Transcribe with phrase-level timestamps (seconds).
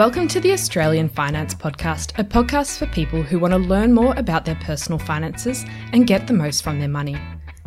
[0.00, 4.14] Welcome to the Australian Finance Podcast, a podcast for people who want to learn more
[4.16, 7.18] about their personal finances and get the most from their money.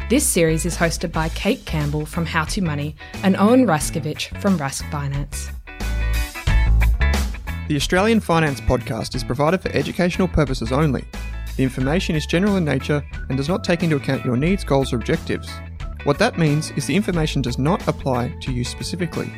[0.09, 4.57] This series is hosted by Kate Campbell from How to Money and Owen Raskovich from
[4.57, 5.51] Rask Finance.
[7.67, 11.05] The Australian Finance Podcast is provided for educational purposes only.
[11.55, 14.91] The information is general in nature and does not take into account your needs, goals,
[14.91, 15.51] or objectives.
[16.03, 19.31] What that means is the information does not apply to you specifically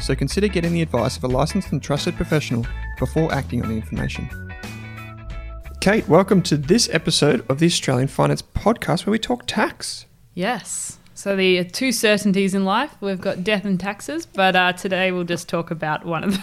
[0.00, 2.66] so consider getting the advice of a licensed and trusted professional
[2.98, 4.28] before acting on the information.
[5.80, 10.06] Kate, welcome to this episode of the Australian Finance Podcast where we talk tax.
[10.34, 10.98] Yes.
[11.14, 15.24] So the two certainties in life, we've got death and taxes, but uh, today we'll
[15.24, 16.38] just talk about one of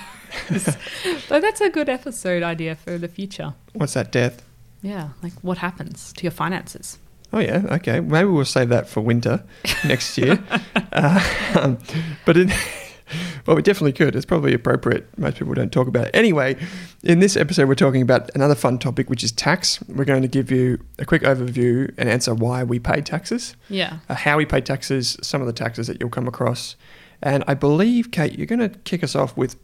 [0.50, 0.64] those.
[1.28, 3.54] so that's a good episode idea for the future.
[3.74, 4.44] What's that, death?
[4.82, 7.00] Yeah, like what happens to your finances?
[7.34, 8.00] Oh yeah, okay.
[8.00, 9.44] Maybe we'll save that for winter
[9.86, 10.42] next year.
[10.94, 11.78] uh, um,
[12.26, 12.52] but in
[13.46, 14.16] well, we definitely could.
[14.16, 15.18] It's probably appropriate.
[15.18, 16.12] Most people don't talk about it.
[16.16, 16.58] Anyway,
[17.04, 19.80] in this episode, we're talking about another fun topic, which is tax.
[19.88, 23.56] We're going to give you a quick overview and answer why we pay taxes.
[23.70, 24.00] Yeah.
[24.10, 26.76] Uh, how we pay taxes, some of the taxes that you'll come across.
[27.22, 29.56] And I believe, Kate, you're going to kick us off with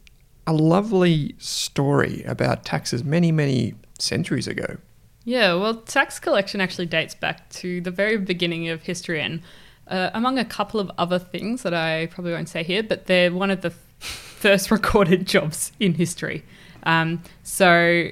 [0.46, 4.78] a lovely story about taxes many, many centuries ago.
[5.24, 9.40] Yeah, well, tax collection actually dates back to the very beginning of history and
[9.88, 13.32] uh, among a couple of other things that I probably won't say here, but they're
[13.32, 16.44] one of the first recorded jobs in history.
[16.84, 18.08] Um, so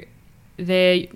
[0.56, 1.10] they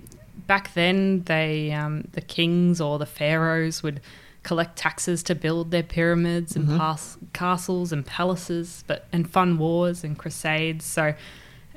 [0.47, 3.99] back then they um, the kings or the pharaohs would
[4.43, 6.77] collect taxes to build their pyramids and mm-hmm.
[6.77, 10.85] pas- castles and palaces, but and fun wars and crusades.
[10.85, 11.13] So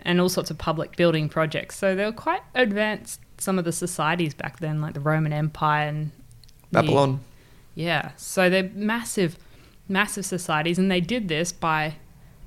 [0.02, 1.76] and all sorts of public building projects.
[1.76, 3.20] So they were quite advanced.
[3.38, 6.10] Some of the societies back then, like the Roman Empire and
[6.72, 7.20] Babylon.
[7.74, 8.12] Yeah.
[8.16, 9.38] So they're massive,
[9.88, 11.96] massive societies, and they did this by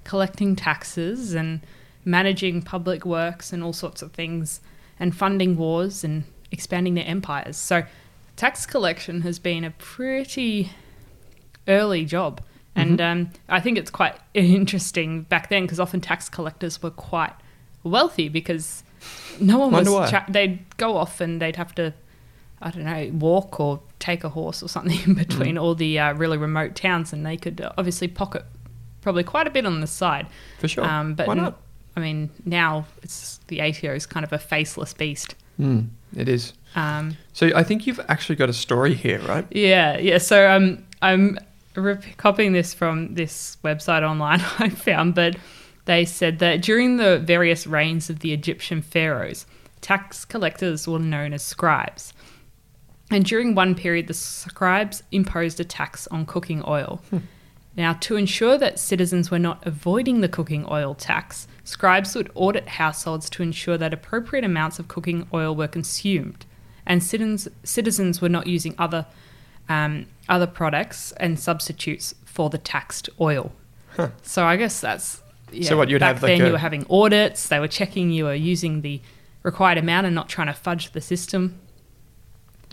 [0.04, 1.62] collecting taxes and
[2.06, 4.60] managing public works and all sorts of things
[5.00, 7.58] and funding wars and expanding their empires.
[7.58, 7.84] So
[8.36, 10.72] tax collection has been a pretty
[11.68, 12.42] early job.
[12.76, 13.22] And mm-hmm.
[13.22, 17.34] um, I think it's quite interesting back then because often tax collectors were quite
[17.84, 18.84] wealthy because
[19.40, 20.12] no one was.
[20.12, 21.94] Cha- they'd go off and they'd have to
[22.64, 25.62] I don't know, walk or take a horse or something in between mm.
[25.62, 28.46] all the uh, really remote towns, and they could uh, obviously pocket
[29.02, 30.28] probably quite a bit on the side.
[30.60, 30.84] For sure.
[30.84, 31.60] Um, but Why not?
[31.96, 35.36] I mean, now it's the ATO is kind of a faceless beast.
[35.60, 36.54] Mm, it is.
[36.76, 39.46] Um, so I think you've actually got a story here, right?
[39.52, 40.18] Yeah, yeah.
[40.18, 41.38] So um, I'm
[42.18, 45.36] copying this from this website online I found, but
[45.86, 49.46] they said that during the various reigns of the Egyptian pharaohs,
[49.82, 52.14] tax collectors were known as scribes.
[53.14, 57.02] And during one period, the scribes imposed a tax on cooking oil.
[57.10, 57.20] Hmm.
[57.76, 62.68] Now, to ensure that citizens were not avoiding the cooking oil tax, scribes would audit
[62.68, 66.46] households to ensure that appropriate amounts of cooking oil were consumed,
[66.86, 69.06] and citizens, citizens were not using other
[69.70, 73.52] um, other products and substitutes for the taxed oil.
[73.96, 74.10] Huh.
[74.22, 75.22] So I guess that's
[75.52, 75.78] yeah, so.
[75.78, 76.46] What you'd back have then, like a...
[76.48, 77.48] you were having audits.
[77.48, 79.02] They were checking you were using the
[79.42, 81.60] required amount and not trying to fudge the system.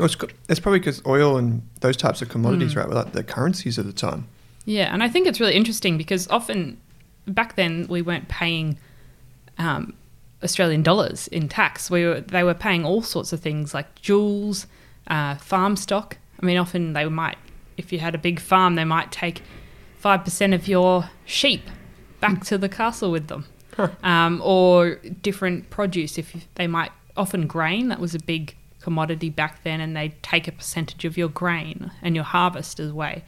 [0.05, 0.17] It's,
[0.49, 2.79] it's probably because oil and those types of commodities, mm.
[2.79, 4.27] right, were like the currencies of the time.
[4.65, 6.79] Yeah, and I think it's really interesting because often
[7.27, 8.79] back then we weren't paying
[9.59, 9.95] um,
[10.43, 11.91] Australian dollars in tax.
[11.91, 14.67] We were they were paying all sorts of things like jewels,
[15.07, 16.19] uh, farm stock.
[16.41, 17.39] I mean, often they might,
[17.77, 19.43] if you had a big farm, they might take
[19.99, 21.63] five percent of your sheep
[22.21, 23.47] back to the castle with them,
[24.03, 26.19] um, or different produce.
[26.19, 30.49] If they might often grain that was a big commodity back then, and they take
[30.49, 33.21] a percentage of your grain and your harvest as well.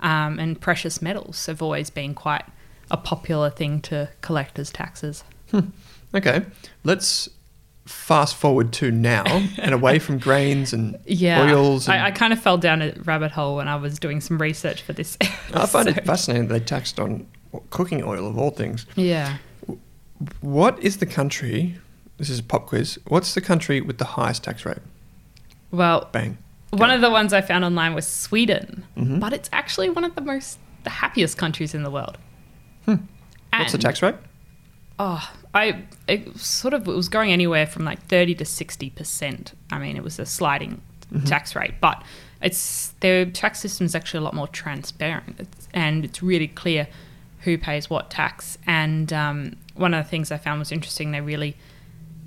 [0.00, 2.44] Um, and precious metals have always been quite
[2.90, 5.24] a popular thing to collect as taxes.
[6.14, 6.46] Okay,
[6.84, 7.28] let's
[7.84, 9.24] fast forward to now
[9.58, 11.88] and away from grains and Yeah, oils.
[11.88, 14.38] And, I, I kind of fell down a rabbit hole when I was doing some
[14.38, 15.18] research for this.
[15.52, 17.26] I find it fascinating they taxed on
[17.70, 18.86] cooking oil of all things.
[18.96, 19.36] Yeah.
[20.40, 21.76] What is the country?
[22.16, 22.98] This is a pop quiz.
[23.08, 24.78] What's the country with the highest tax rate?
[25.70, 26.38] Well, Bang.
[26.70, 29.20] one of the ones I found online was Sweden, Mhm.
[29.20, 32.16] but it's actually one of the most the happiest countries in the world.
[32.84, 32.94] Hmm.
[33.52, 34.14] What's the tax rate?
[34.98, 39.52] Oh, I it sort of it was going anywhere from like thirty to sixty percent.
[39.72, 40.80] I mean, it was a sliding
[41.24, 42.02] tax rate, but
[42.42, 46.86] it's their tax system is actually a lot more transparent, it's, and it's really clear
[47.40, 48.58] who pays what tax.
[48.66, 51.10] And um, one of the things I found was interesting.
[51.12, 51.56] They really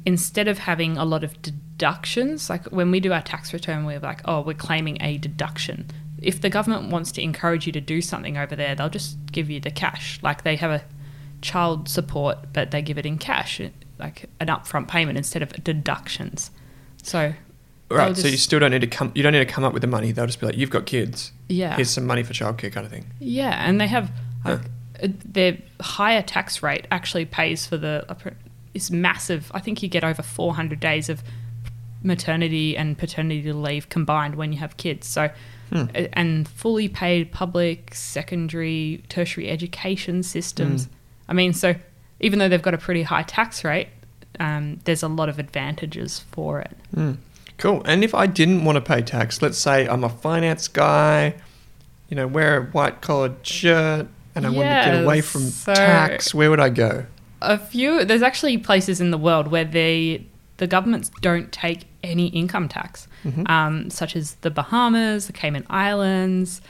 [0.05, 1.35] instead of having a lot of
[1.79, 5.87] deductions, like when we do our tax return, we're like, oh, we're claiming a deduction.
[6.21, 9.49] If the government wants to encourage you to do something over there, they'll just give
[9.49, 10.19] you the cash.
[10.21, 10.83] Like they have a
[11.41, 13.61] child support, but they give it in cash,
[13.97, 16.51] like an upfront payment instead of deductions.
[17.01, 17.33] So,
[17.89, 18.07] Right.
[18.13, 19.11] they'll So you still don't need to come.
[19.15, 20.11] You don't need to come up with the money.
[20.11, 21.31] They'll just be like, "You've got kids.
[21.47, 23.05] yeah, Here's some money for childcare," kind of thing.
[23.19, 24.11] yeah, and they have
[24.43, 24.57] Huh.
[24.57, 24.61] like
[25.01, 28.05] uh, their higher tax rate actually pays for the
[28.75, 29.49] is massive.
[29.55, 31.23] I think you get over 400 days of
[32.03, 35.07] maternity and paternity leave combined when you have kids.
[35.07, 35.29] So,
[35.71, 35.83] Hmm.
[36.13, 40.85] and fully paid public, secondary, tertiary education systems.
[40.85, 40.91] Hmm.
[41.27, 41.75] I mean, so
[42.19, 43.89] even though they've got a pretty high tax rate,
[44.39, 46.75] um, there's a lot of advantages for it.
[46.95, 47.11] Hmm.
[47.57, 47.83] Cool.
[47.85, 51.35] And if I didn't want to pay tax, let's say I'm a finance guy,
[52.09, 55.73] you know, wear a white collared shirt, and I want to get away from so-
[55.75, 57.05] tax, where would I go?
[57.41, 60.25] a few there's actually places in the world where they
[60.59, 63.49] the governments don't take any income tax Mhm.
[63.49, 66.61] um, such as the bahamas the cayman islands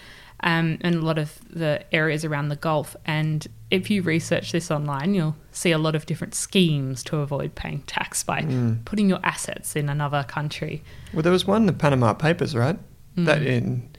[0.41, 4.71] um, and a lot of the areas around the gulf and if you research this
[4.71, 8.85] online you'll see a lot of different schemes to avoid paying tax by Mm.
[8.85, 10.81] putting your assets in another country
[11.13, 12.77] Well, there was one, the Panama Papers, right?
[13.17, 13.45] That Mm.
[13.45, 13.89] in,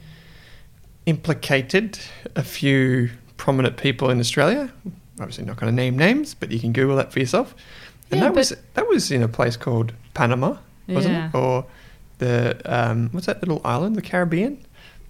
[1.06, 1.98] implicated
[2.36, 4.70] a few prominent people in Australia.
[5.18, 7.54] Obviously, not going to name names, but you can Google that for yourself.
[8.10, 10.56] And Yeah, that was that was in a place called Panama,
[10.88, 11.28] wasn't Yeah.
[11.28, 11.34] it?
[11.34, 11.66] Or
[12.18, 14.58] the um, what's that little island, the Caribbean?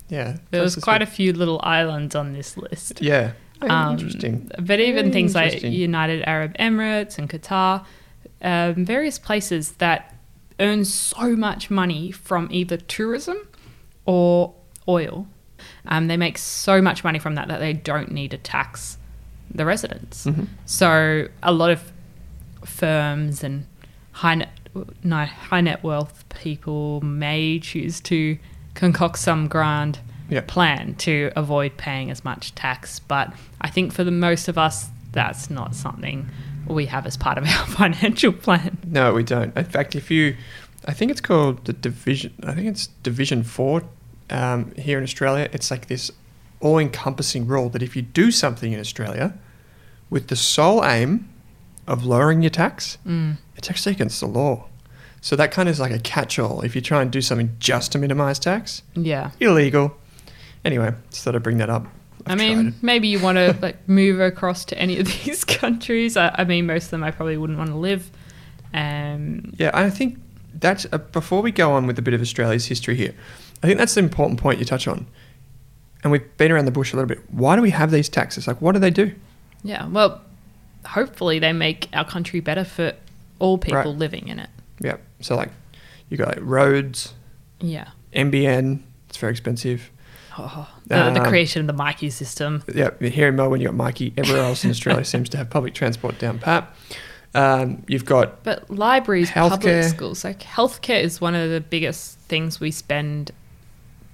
[0.09, 3.33] Yeah, there was quite a few little islands on this list yeah.
[3.63, 4.51] Um, interesting.
[4.59, 5.63] But even things like.
[5.63, 7.85] United Arab Emirates and Qatar,
[8.43, 10.17] um, various places that
[10.59, 13.37] earn so much money from either tourism
[14.07, 14.55] or
[14.89, 15.27] oil.
[15.87, 18.97] Um, they make so much money from that that they don't need to tax
[19.55, 20.25] the residents.
[20.27, 20.47] Mhm.
[20.65, 21.93] So a lot of
[22.65, 23.67] firms and
[24.13, 24.51] high net,
[25.03, 28.39] no, high net wealth people may choose to
[28.75, 29.99] concoct some grand
[30.47, 33.01] plan to avoid paying as much tax.
[33.01, 36.29] But I think for the most of us, that's not something
[36.69, 38.79] we have as part of our financial plan.
[38.87, 39.57] No, we don't.
[39.57, 40.37] In fact, if you,
[40.87, 42.33] I think it's called the division.
[42.45, 43.83] I think it's Division Four
[44.31, 45.49] um, here in Australia.
[45.53, 46.13] It's like this
[46.61, 49.35] all-encompassing rule that if you do something in Australia
[50.11, 51.30] with the sole aim
[51.91, 53.37] of lowering your tax, Mm.
[53.57, 54.67] it's actually against the law.
[55.21, 56.63] So that kind of is like a catch-all.
[56.63, 59.33] If you try and do something just to minimize tax, Yeah.
[59.41, 59.97] illegal.
[60.65, 61.87] Anyway, just thought I'd bring that up.
[62.27, 65.45] i I've mean, tried maybe you want to like move across to any of these
[65.45, 66.17] countries.
[66.17, 68.11] I, I mean, most of them I probably wouldn't want to live.
[68.73, 70.19] Um, Yeah, I think
[70.55, 73.15] that's uh, before we go on with a bit of Australia's history here.
[73.63, 75.07] I think that's the important point you touch on.
[76.03, 77.21] And we've been around the bush a little bit.
[77.31, 78.47] Why do we have these taxes?
[78.47, 79.13] Like, what do they do?
[79.63, 79.87] yeah.
[79.87, 80.23] Well,
[80.87, 82.93] hopefully they make our country better for
[83.39, 83.87] all people Right.
[83.89, 84.51] living in it.
[84.81, 84.97] Yeah.
[85.21, 85.51] So, like,
[86.09, 87.15] you got like roads,
[87.61, 87.89] Yeah.
[88.15, 88.81] NBN.
[89.09, 89.91] It's very expensive.
[90.39, 92.63] Oh, the, the Um, creation of the myki system.
[92.75, 92.91] Yeah.
[93.01, 94.13] Here in Melbourne, you got myki.
[94.17, 96.75] Everywhere else in Australia seems to have public transport down pat.
[97.35, 99.89] Um, you've got But libraries, public Healthcare.
[99.89, 103.31] schools, like healthcare is one of the biggest things we spend.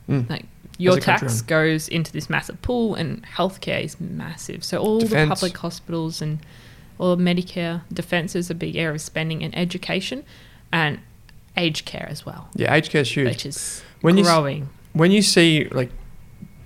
[0.09, 0.45] mm, Like
[0.79, 4.63] your country, tax um, goes into this massive pool, and healthcare is massive.
[4.65, 5.29] So all Defence.
[5.29, 6.39] the public hospitals and
[6.99, 10.25] all Medicare, defence is a big area of spending, and education,
[10.73, 10.99] and
[11.57, 13.29] aged care as well, yeah, aged care is huge.
[13.29, 14.69] which is When you growing.
[14.93, 15.91] when you see like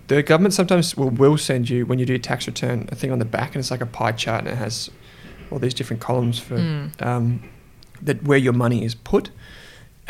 [0.09, 3.19] the government sometimes will, will send you when you do tax return a thing on
[3.21, 4.91] the back, and it's like a pie chart, and it has
[5.51, 7.03] all these different columns for Mm.
[7.07, 7.43] um,
[8.03, 9.31] that where your money is put.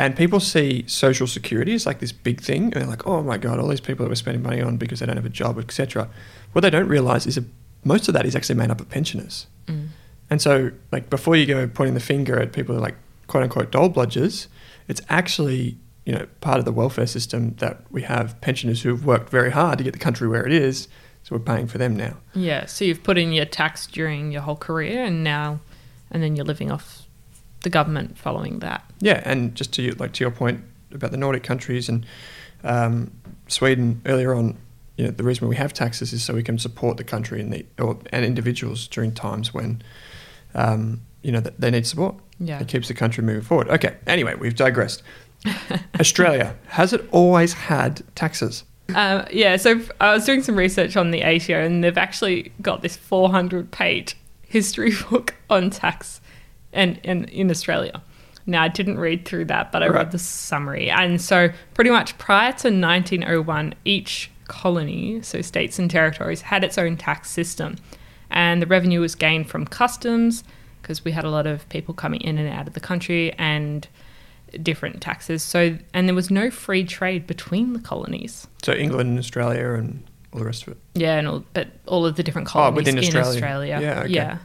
[0.00, 3.36] And people see social security as like this big thing, and they're like, "Oh my
[3.36, 5.58] god, all these people that we're spending money on because they don't have a job,
[5.58, 6.08] etc."
[6.52, 7.44] What they don't realize is that
[7.84, 9.46] most of that is actually made up of pensioners.
[9.66, 9.88] Mm.
[10.30, 13.42] And so, like, before you go pointing the finger at people who are like quote
[13.42, 14.46] unquote dole bludgers,
[14.88, 15.76] it's actually,
[16.06, 19.76] you know, part of the welfare system that we have pensioners who've worked very hard
[19.76, 20.88] to get the country where it is.
[21.24, 22.16] So we're paying for them now.
[22.34, 25.60] Yeah, so you've put in your tax during your whole career, and now,
[26.10, 26.99] and then you're living off
[27.62, 28.84] the government following that.
[29.00, 29.22] Yeah.
[29.24, 30.62] And just to like, to your point
[30.92, 32.06] about the Nordic countries and
[32.64, 33.10] um,
[33.48, 34.56] Sweden earlier on,
[34.96, 37.52] you know, the reason we have taxes is so we can support the country and
[37.52, 39.82] the, or, and individuals during times when,
[40.54, 42.16] um, you know, they need support.
[42.38, 42.60] Yeah.
[42.60, 43.68] It keeps the country moving forward.
[43.68, 43.96] Okay.
[44.06, 45.02] Anyway, we've digressed.
[46.00, 48.64] Australia has it always had taxes?
[48.94, 52.82] Uh, yeah, so I was doing some research on the ATO, and they've actually got
[52.82, 56.20] this 400 page history book on tax
[56.72, 58.02] and, and in Australia.
[58.46, 59.96] Now, I didn't read through that, but I Right.
[59.96, 60.90] read the summary.
[60.90, 66.76] And so, pretty much prior to 1901, each colony, so states and territories, had its
[66.78, 67.76] own tax system.
[68.30, 70.42] And the revenue was gained from customs,
[70.82, 73.86] because we had a lot of people coming in and out of the country, and
[74.62, 75.42] different taxes.
[75.44, 78.48] So, and there was no free trade between the colonies.
[78.64, 80.78] So England and Australia and all the rest of it.
[80.94, 83.28] Yeah, and all, but all of the different colonies Oh, within in Australia.
[83.30, 83.78] Australia.
[83.80, 84.08] Yeah, okay.
[84.12, 84.38] Yeah.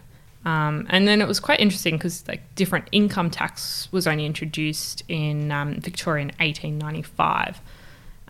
[0.46, 5.04] Um, and then it was quite interesting because like different income tax was only introduced
[5.08, 7.60] in um, Victoria in 1895,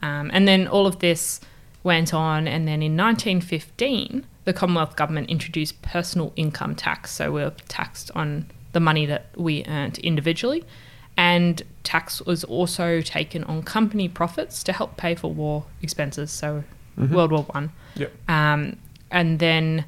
[0.01, 1.41] um, and then all of this
[1.83, 2.47] went on.
[2.47, 8.11] And then in 1915, the Commonwealth government introduced personal income tax, so we were taxed
[8.15, 10.63] on the money that we earned individually,
[11.17, 16.31] and tax was also taken on company profits to help pay for war expenses.
[16.31, 16.63] So
[16.97, 17.71] World War One.
[17.95, 18.29] Yep.
[18.29, 18.77] Um,
[19.11, 19.85] and then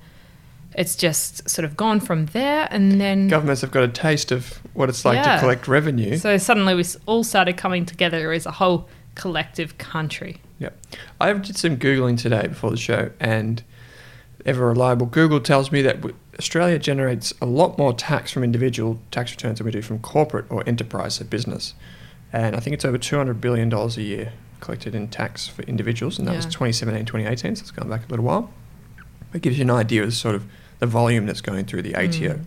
[0.78, 2.68] it's just sort of gone from there.
[2.72, 5.36] And then Governments have got a taste of what it's like Yeah.
[5.36, 6.18] to collect revenue.
[6.18, 10.38] so suddenly we all started coming together as a whole collective country.
[10.60, 10.78] Yep.
[11.20, 13.64] I did some Googling today before the show, and
[14.46, 15.98] ever reliable Google tells me that
[16.40, 20.46] Australia generates a lot more tax from individual tax returns than we do from corporate
[20.50, 21.74] or enterprise, so business.
[22.32, 26.28] And I think it's over $200 billion a year collected in tax for individuals, and
[26.28, 28.52] that was 2017, 2018, so it's gone back a little while.
[29.34, 30.46] It gives you an idea of the sort of
[30.80, 32.36] the volume that's going through the ATO.
[32.36, 32.46] Mm.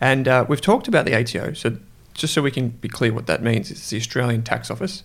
[0.00, 1.76] And uh, we've talked about the ATO, so
[2.14, 5.04] just so we can be clear what that means, it's the Australian Tax Office.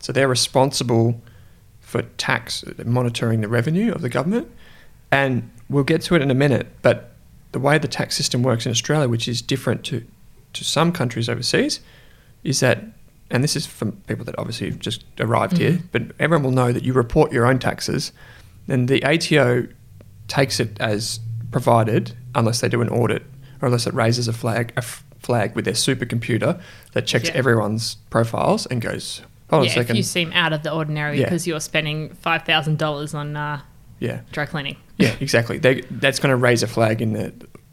[0.00, 1.20] So they're responsible
[1.80, 4.50] for tax, monitoring the revenue of the government.
[5.10, 7.12] And we'll get to it in a minute, but
[7.52, 10.04] the way the tax system works in Australia, which is different to,
[10.54, 11.80] to some countries overseas,
[12.42, 12.82] is that,
[13.30, 15.82] and this is from people that obviously have just arrived here, Mhm.
[15.92, 18.12] but everyone will know that you report your own taxes,
[18.68, 19.68] and the ATO
[20.26, 21.20] takes it as
[21.54, 23.22] provided unless they do an audit
[23.62, 26.60] or unless it raises a flag, a f- flag with their supercomputer
[26.94, 27.36] that checks Yeah.
[27.36, 29.90] everyone's profiles and goes, hold on yeah, a second.
[29.92, 31.26] if you seem out of the ordinary Yeah.
[31.26, 33.60] because you're spending five thousand dollars on uh,
[34.00, 34.20] yeah.
[34.32, 34.76] dry cleaning.
[34.96, 35.58] Yeah, exactly.
[35.58, 37.32] They, that's going to raise a flag in the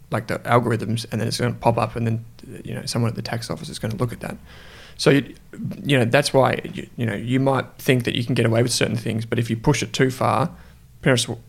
[0.10, 2.26] like the algorithms, and then it's going to pop up, and then
[2.66, 4.38] you know someone at the tax office is going to look at that.
[4.98, 5.36] So you,
[5.84, 8.64] you know that's why you, you know you might think that you can get away
[8.64, 10.50] with certain things, but if you push it too far,
[11.04, 11.40] parents will,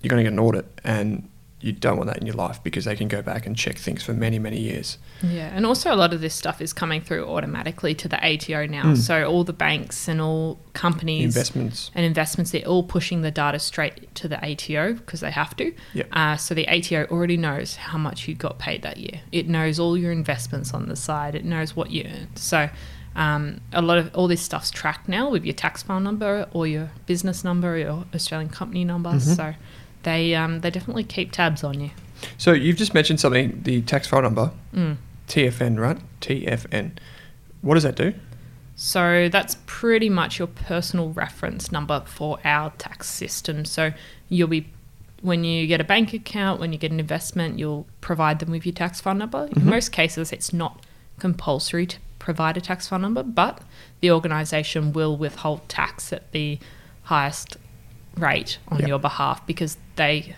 [0.00, 1.28] you're going to get an audit, and
[1.66, 4.02] you don't want that in your life because they can go back and check things
[4.02, 4.98] for many many years.
[5.22, 8.66] Yeah, and also a lot of this stuff is coming through automatically to the ATO
[8.66, 8.84] now.
[8.84, 8.96] Mm.
[8.96, 11.90] So all the banks and all companies Investments.
[11.94, 15.74] and investments, they're all pushing the data straight to the ATO because they have to.
[15.94, 16.08] Yep.
[16.12, 19.20] Uh, so the ATO already knows how much you got paid that year.
[19.32, 21.34] It knows all your investments on the side.
[21.34, 22.38] It knows what you earned.
[22.38, 22.68] So
[23.16, 26.66] um, a lot of all this stuff's tracked now with your tax file number or
[26.66, 29.10] your business number or your Australian company number.
[29.12, 29.36] Mhm.
[29.36, 29.54] So
[30.06, 31.90] they um, they definitely keep tabs on you.
[32.38, 34.96] So you've just mentioned something, the tax file number, Mm.
[35.28, 35.98] TFN, right?
[36.22, 36.92] TFN.
[37.60, 38.14] What does that do?
[38.76, 43.64] So that's pretty much your personal reference number for our tax system.
[43.64, 43.92] So
[44.28, 44.68] you'll be
[45.22, 48.64] when you get a bank account, when you get an investment, you'll provide them with
[48.66, 49.48] your tax file number.
[49.48, 49.56] Mhm.
[49.56, 50.84] In most cases, it's not
[51.18, 53.60] compulsory to provide a tax file number, but
[54.00, 56.58] the organisation will withhold tax at the
[57.04, 57.56] highest
[58.16, 58.88] rate on Yep.
[58.88, 60.34] your behalf because they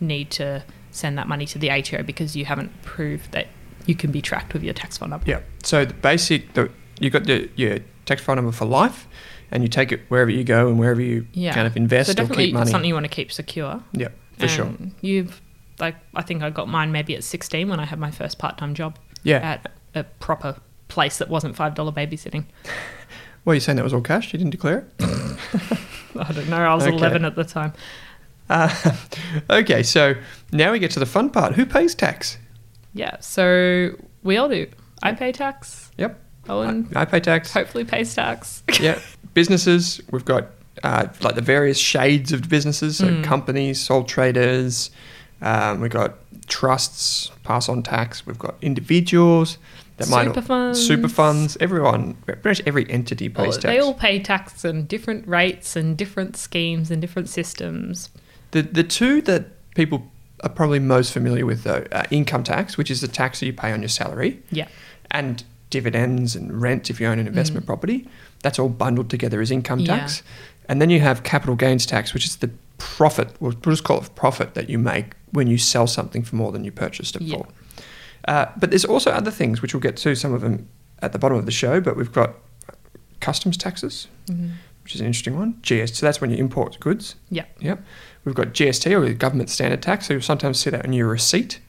[0.00, 3.48] need to send that money to the ATO because you haven't proved that
[3.86, 5.24] you can be tracked with your tax file number.
[5.28, 5.40] Yeah.
[5.62, 9.06] So the basic, the, you got the, your tax file number for life,
[9.50, 11.52] and you take it wherever you go and wherever you Yeah.
[11.54, 12.70] kind of invest so or keep money.
[12.70, 13.82] something you want to keep secure.
[13.92, 14.70] Yeah, for sure.
[15.00, 15.40] You've
[15.80, 18.74] like I think I got mine maybe at 16 when I had my first part-time
[18.74, 19.38] job Yeah.
[19.38, 20.56] at a proper
[20.88, 22.44] place that wasn't five dollar babysitting.
[23.44, 24.32] well, you're saying that was all cash?
[24.32, 24.86] You didn't declare it?
[26.18, 26.56] I don't know.
[26.56, 26.96] I was Okay.
[26.96, 27.72] 11 at the time.
[28.48, 28.72] Uh,
[29.50, 30.14] okay, so
[30.52, 31.54] now we get to the fun part.
[31.54, 32.38] Who pays tax?
[32.92, 33.90] Yeah, so
[34.22, 34.66] we all do.
[35.02, 35.90] I pay tax.
[35.98, 36.20] Yep.
[36.48, 37.52] Owen I, I pay tax.
[37.52, 38.62] hopefully pays tax.
[38.80, 39.00] yeah.
[39.32, 40.48] Businesses, we've got
[40.82, 44.90] uh, like the various shades of businesses, so companies, sole traders,
[45.40, 49.58] um, we've got trusts, pass on tax, we've got individuals
[49.96, 50.86] that might Super funds.
[50.86, 53.64] super funds, everyone, pretty much every entity pays tax.
[53.64, 58.10] they all pay tax and different rates and different schemes and different systems.
[58.50, 60.10] The the two that people
[60.42, 63.52] are probably most familiar with though, are income tax, which is the tax that you
[63.52, 64.68] pay on your salary, Yeah.
[65.10, 68.06] and dividends and rent if you own an investment property.
[68.42, 69.86] That's all bundled together as income Mm.
[69.86, 69.98] Yeah.
[69.98, 70.22] tax.
[70.68, 74.14] And then you have capital gains tax, which is the profit, we'll just call it
[74.14, 77.38] profit that you make when you sell something for more than you purchased it Yeah.
[77.38, 77.46] for.
[78.26, 80.68] Uh, but there's also other things, which we'll get to, some of them
[81.02, 82.34] at the bottom of the show, but we've got
[83.20, 84.50] customs taxes, Mm-hmm.
[84.82, 85.54] which is an interesting one.
[85.62, 87.14] GST, so that's when you import goods.
[87.30, 87.44] Yeah.
[87.60, 87.84] Yep.
[88.24, 90.06] We've got GST or the government standard tax.
[90.06, 91.60] So you'll sometimes see that on your receipt.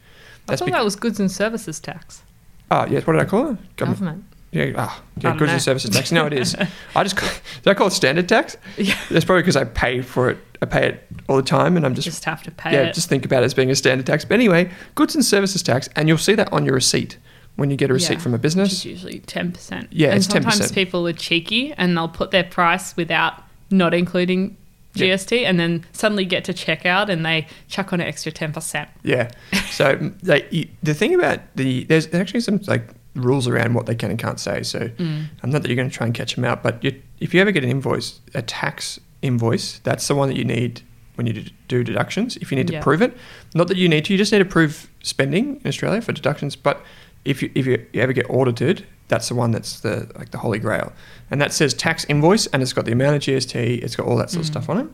[0.45, 2.23] That's I thought bec- that was goods and services tax.
[2.71, 3.05] Ah, yes.
[3.05, 3.75] What did I call it?
[3.75, 4.23] Government.
[4.51, 4.71] Yeah.
[4.77, 5.31] Ah, yeah.
[5.33, 5.53] Goods know.
[5.53, 6.13] and services tax.
[6.13, 6.55] No, it is.
[6.95, 7.29] I just call,
[7.63, 8.55] did I call it standard tax?
[8.77, 8.97] Yeah.
[9.09, 10.37] That's probably because I pay for it.
[10.65, 12.93] I pay it all the time, and I'm just, Just have to pay yeah, it.
[12.93, 14.25] just think about it as being a standard tax.
[14.25, 17.17] But anyway, goods and services tax, and you'll see that on your receipt
[17.55, 18.71] when you get a receipt Yeah, from a business.
[18.73, 19.87] is usually 10%.
[19.91, 20.73] Yeah, and it's sometimes 10%.
[20.73, 23.41] people are cheeky and they'll put their price without
[23.71, 24.57] not including.
[24.95, 28.87] GST and then suddenly get to checkout and they chuck on an extra 10%.
[29.03, 29.29] Yeah.
[29.69, 33.95] So like you, the thing about the there's actually some like rules around what they
[33.95, 34.63] can and can't say.
[34.63, 35.25] So Mm.
[35.43, 37.41] I'm not that you're going to try and catch them out, but you, if you
[37.41, 40.81] ever get an invoice, a tax invoice, that's the one that you need
[41.15, 41.33] when you
[41.67, 42.37] do- deductions.
[42.37, 42.81] If you need to Yeah.
[42.81, 43.15] prove it,
[43.53, 46.55] not that you need to, you just need to prove spending in Australia for deductions.
[46.55, 46.81] But
[47.23, 50.37] if you if you, you ever get audited, that's the one that's the like the
[50.39, 50.91] holy grail,
[51.31, 54.17] and that says tax invoice, and it's got the amount of GST, it's got all
[54.17, 54.87] that sort of stuff on it.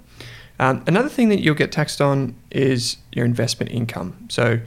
[0.60, 4.14] Um, another thing that you'll get taxed on is your investment income.
[4.30, 4.60] So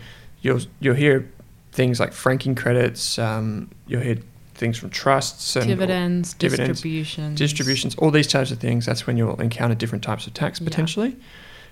[0.42, 1.30] you'll you'll hear
[1.72, 3.18] things like franking credits.
[3.18, 4.18] Um, you'll hear
[4.54, 7.38] things from trusts and dividends, dividends, distributions.
[7.38, 8.86] distributions, all these types of things.
[8.86, 10.64] That's when you'll encounter different types of tax Yeah.
[10.64, 11.16] potentially.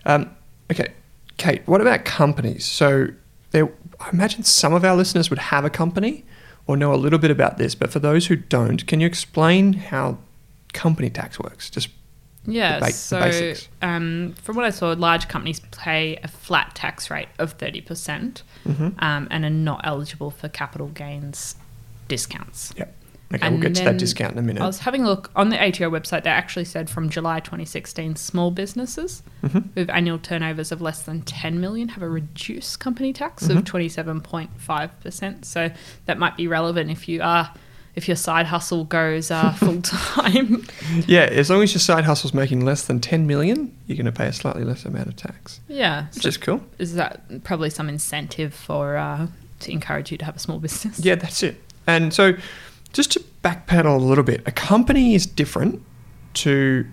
[0.04, 0.30] Um,
[0.70, 0.92] okay,
[1.36, 2.64] Kate, what about companies?
[2.64, 3.08] So
[3.52, 6.24] there, I imagine some of our listeners would have a company
[6.66, 9.72] or know a little bit about this, but for those who don't, can you explain
[9.74, 10.18] how
[10.72, 11.70] company tax works?
[11.70, 11.88] Just
[12.46, 17.28] Yeah, ba- so um, from what I saw, large companies pay a flat tax rate
[17.38, 19.00] of 30% Mhm.
[19.02, 21.54] um, and are not eligible for capital gains
[22.08, 22.72] discounts.
[22.76, 22.94] Yep.
[23.34, 24.62] Okay, And we'll get to that discount in a minute.
[24.62, 26.24] I was having a look on the ATO website.
[26.24, 29.74] They actually said from July 2016, small businesses Mhm.
[29.74, 33.56] with annual turnovers of less than 10 million have a reduced company tax Mhm.
[33.56, 35.44] of 27.5%.
[35.46, 35.70] So
[36.06, 37.50] that might be relevant if you are
[37.94, 40.66] if your side hustle goes uh, full time.
[41.06, 44.12] Yeah, as long as your side hustle's making less than 10 million, you're going to
[44.12, 46.62] pay a slightly less amount of tax, yeah, which so is cool.
[46.78, 49.26] is that probably some incentive for uh,
[49.60, 51.00] to encourage you to have a small business?
[51.00, 51.62] Yeah, that's it.
[51.86, 52.34] And so,
[52.92, 55.82] just to backpedal a little bit, a company is different
[56.34, 56.86] to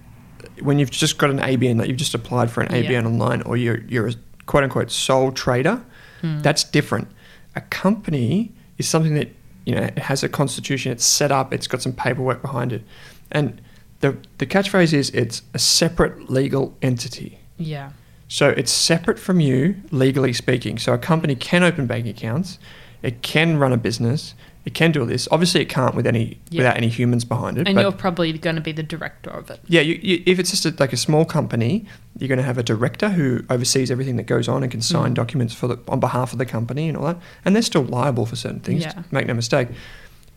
[0.61, 3.05] when you've just got an ABN, like you've just applied for an ABN Yeah.
[3.05, 4.13] online, or you're you're a
[4.45, 5.81] quote unquote sole trader.
[6.21, 6.39] Hmm.
[6.41, 7.07] That's different.
[7.55, 9.29] A company is something that
[9.65, 12.83] you know it has a constitution, it's set up, it's got some paperwork behind it,
[13.31, 13.61] and
[13.99, 17.39] the the catchphrase is it's a separate legal entity.
[17.57, 17.91] Yeah.
[18.27, 20.77] So it's separate from you, legally speaking.
[20.77, 22.59] So a company can open bank accounts,
[23.01, 24.35] it can run a business,
[24.69, 25.27] it can do all this.
[25.31, 26.59] Obviously, it can't with any Yeah.
[26.59, 27.67] without any humans behind it.
[27.67, 29.59] And you're probably going to be the director of it.
[29.67, 31.85] yeah, you, you, if it's just a, like a small company,
[32.17, 35.11] you're going to have a director who oversees everything that goes on and can sign
[35.11, 35.15] Mm.
[35.15, 37.17] documents for the on behalf of the company and all that.
[37.45, 38.83] And they're still liable for certain things.
[38.83, 39.03] Yeah.
[39.11, 39.69] Make no mistake.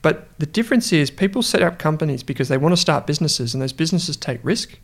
[0.01, 3.63] But the difference is people set up companies because they want to start businesses, and
[3.63, 4.79] those businesses take risk,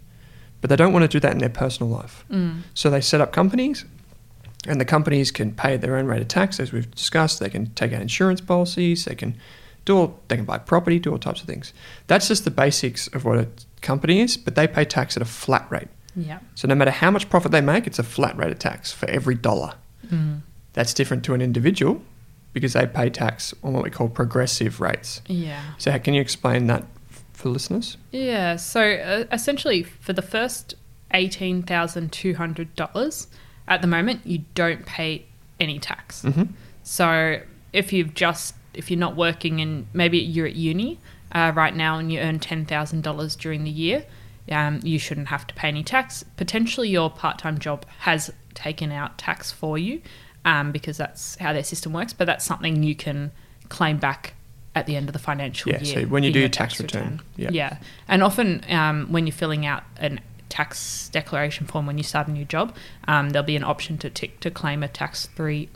[0.61, 2.25] but they don't want to do that in their personal life.
[2.31, 2.61] Mm.
[2.75, 3.85] So they set up companies,
[4.67, 7.41] and the companies can pay their own rate of tax, as we've discussed.
[7.41, 9.05] They can take out insurance policies.
[9.05, 9.37] They can
[9.85, 11.73] do all, they can buy property, do all types of things.
[12.07, 13.49] That's just the basics of what a
[13.81, 15.89] company is, but they pay tax at a flat rate.
[16.17, 16.41] Yeah.
[16.57, 19.09] So no matter how much profit they make, it's a flat rate of tax for
[19.09, 19.75] every dollar.
[20.07, 20.41] Mm.
[20.73, 22.03] That's different to an individual
[22.53, 25.23] because they pay tax on what we call progressive rates.
[25.27, 25.63] Yeah.
[25.79, 26.85] So how can you explain that
[27.33, 27.97] for listeners?
[28.11, 28.57] Yeah.
[28.57, 30.75] So uh, essentially, for the first
[31.15, 33.29] eighteen thousand two hundred dollars,
[33.69, 35.25] at the moment, you don't pay
[35.61, 36.23] any tax.
[36.23, 36.45] hmm
[36.83, 37.41] So
[37.73, 40.99] if you've just if you're not working and maybe you're at uni
[41.33, 44.05] uh, right now and you earn ten thousand dollars during the year,
[44.51, 46.25] um, you shouldn't have to pay any tax.
[46.37, 50.01] Potentially, your part-time job has taken out tax for you
[50.45, 52.13] um, because that's how their system works.
[52.13, 53.33] But that's something you can
[53.69, 54.35] claim back
[54.75, 55.95] at the end of the financial Yeah, year.
[56.03, 57.51] so when you do your your tax return, yeah.
[57.53, 62.29] yeah, and often um, when you're filling out an tax declaration form when you start
[62.29, 62.75] a new job,
[63.07, 65.69] um, there'll be an option to tick to claim a tax free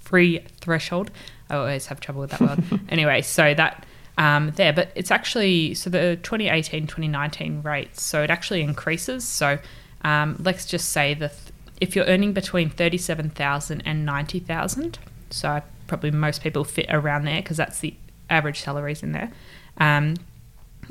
[0.00, 1.10] free threshold.
[1.48, 2.80] I always have trouble with that word.
[2.88, 3.86] anyway, so that
[4.18, 8.02] um, there, but it's actually so the 2018 2019 rates.
[8.02, 9.26] So it actually increases.
[9.26, 9.58] So
[10.02, 11.34] um, let's just say that
[11.80, 14.98] if you're earning between 37,000 and 90,000,
[15.30, 17.94] so probably most people fit around there because that's the
[18.30, 19.32] average salaries in there.
[19.78, 20.16] Um,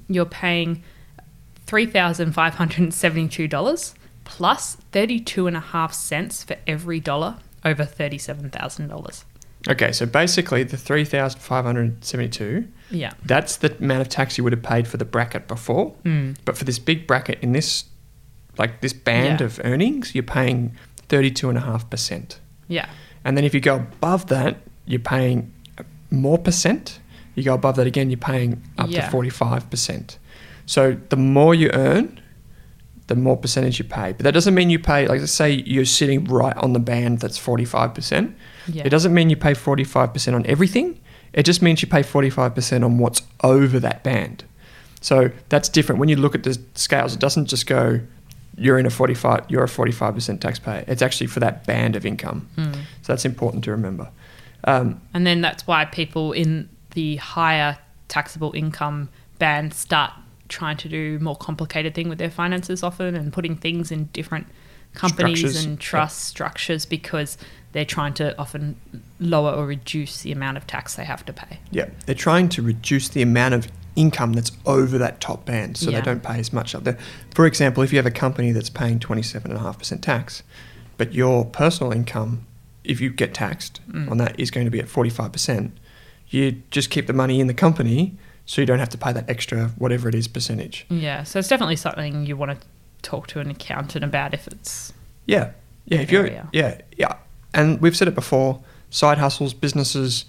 [0.08, 0.84] you're paying
[1.72, 9.24] $3,572 plus 32 and a half cents for every dollar over $37,000.
[9.70, 13.12] Okay, so basically the 3,572, Yeah.
[13.26, 15.94] that's the amount of tax you would have paid for the bracket before.
[16.04, 16.36] Mm.
[16.46, 17.86] But for this big bracket in this,
[18.58, 19.46] like this band Yeah.
[19.46, 20.72] of earnings, you're paying
[21.10, 22.40] 32.5%.
[22.68, 22.88] Yeah.
[23.24, 24.58] And then if you go above that,
[24.88, 25.54] you're paying
[26.10, 26.98] more percent.
[27.36, 29.06] You go above that again, you're paying up Yeah.
[29.06, 30.18] to 45%.
[30.72, 32.22] So the more you earn,
[33.08, 34.14] the more percentage you pay.
[34.14, 37.20] But that doesn't mean you pay, like, let's say you're sitting right on the band
[37.20, 38.34] that's 45%.
[38.70, 38.84] Yeah.
[38.86, 40.98] It doesn't mean you pay 45% on everything.
[41.34, 44.46] It just means you pay 45% on what's over that band.
[45.02, 46.00] So that's different.
[46.00, 48.00] When you look at the scales, it doesn't just go,
[48.56, 50.86] you're in a 45, you're a 45% taxpayer.
[50.88, 52.48] It's actually for that band of income.
[52.56, 52.76] Mm.
[53.02, 54.10] So that's important to remember.
[54.64, 60.14] Um, And then that's why people in the higher taxable income band start
[60.52, 64.46] trying to do more complicated thing with their finances often and putting things in different
[64.94, 67.38] companies Structures, and trust structures because
[67.72, 68.76] they're trying to often
[69.20, 71.60] lower or reduce the amount of tax they have to pay.
[71.72, 75.90] yeah, they're trying to reduce the amount of income that's over that top band so
[75.90, 76.00] Yeah.
[76.00, 76.98] they don't pay as much up there.
[77.34, 80.44] For example, if you have a company that's paying 27.5% tax,
[80.98, 82.46] but your personal income,
[82.84, 84.12] if you get taxed Mm.
[84.12, 85.72] on that, is going to be at 45%,
[86.30, 89.30] you just keep the money in the company so you don't have to pay that
[89.30, 90.86] extra, whatever it is, percentage.
[90.90, 92.68] Yeah, so it's definitely something you want to
[93.02, 94.94] talk to an accountant about if it's
[95.26, 95.52] Yeah,
[95.86, 96.00] yeah.
[96.02, 96.50] If you're, area.
[96.54, 97.16] yeah, yeah,
[97.54, 100.26] and we've said it before: side hustles, businesses,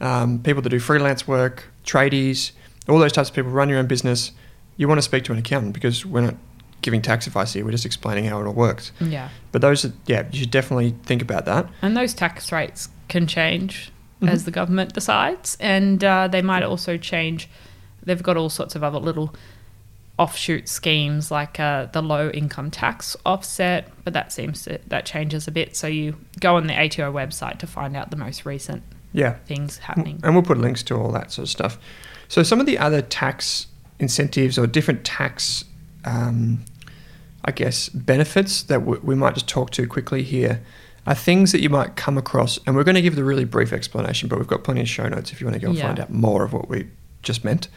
[0.00, 2.52] um, people that do freelance work, tradies,
[2.88, 4.32] all those types of people run your own business.
[4.76, 6.34] You want to speak to an accountant because we're not
[6.82, 8.92] giving tax advice here; we're just explaining how it all works.
[9.00, 9.28] yeah.
[9.52, 11.66] But those, are, yeah, you should definitely think about that.
[11.82, 13.90] And those tax rates can change
[14.22, 14.28] Mhm.
[14.30, 17.48] as the government decides, and uh, they might also change.
[18.02, 19.34] They've got all sorts of other little
[20.18, 25.46] offshoot schemes like uh, the low income tax offset, but that seems to, that changes
[25.46, 25.76] a bit.
[25.76, 29.76] So you go on the ATO website to find out the most recent Yeah, things
[29.78, 30.20] happening.
[30.24, 31.78] and we'll put links to all that sort of stuff.
[32.28, 33.66] So some of the other tax
[33.98, 35.64] incentives or different tax,
[36.06, 36.64] um,
[37.44, 40.62] I guess, benefits that w- we might just talk to quickly here
[41.06, 42.58] are things that you might come across.
[42.66, 45.08] And we're going to give the really brief explanation, but we've got plenty of show
[45.08, 45.86] notes if you want to go and Yeah.
[45.86, 46.88] find out more of what we
[47.22, 47.68] just meant.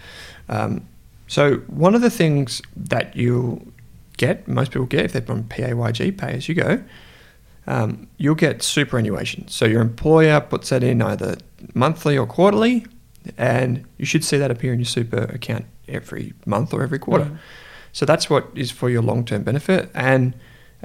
[0.48, 0.88] Um,
[1.28, 3.68] so one of the things that you'll
[4.18, 6.82] get, most people get if they're on PAYG, pay as you go,
[7.68, 9.48] um, you'll get superannuation.
[9.48, 11.38] So your employer puts that in either
[11.76, 12.86] monthly or quarterly,
[13.38, 17.26] and you should see that appear in your super account every month or every quarter.
[17.26, 17.38] Mm.
[17.92, 19.90] So that's what is for your long term benefit.
[19.94, 20.34] And